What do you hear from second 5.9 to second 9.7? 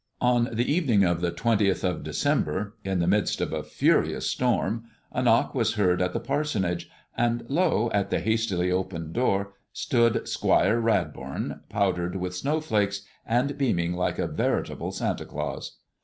at the parsonage, and lo, at the hastily opened door